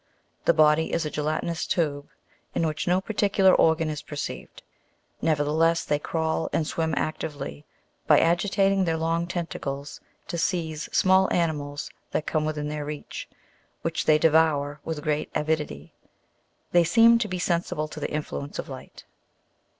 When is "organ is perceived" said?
3.53-4.63